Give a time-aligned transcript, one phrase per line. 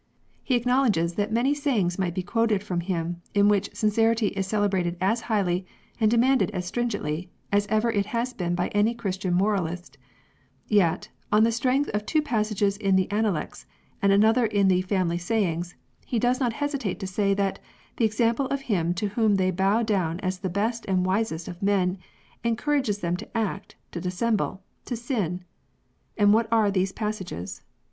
[0.43, 4.47] He acknowledges that" many sayings might be quoted from him, in which * sincerity' is
[4.47, 5.63] celebrated as highly
[5.99, 9.99] and demanded as stringently as ever it has been by any Christian moralist,''
[10.67, 13.67] yet, on the strength of two passages in the Analects,
[14.01, 17.59] and another in the'' Family Sayings," he does not hesitate to say that"
[17.97, 21.61] the example of him to whom they bow down as the best and wisest of
[21.61, 21.99] men,
[22.43, 25.43] encourages them to act, to dissemble, to sin."
[26.17, 27.61] And what are these passages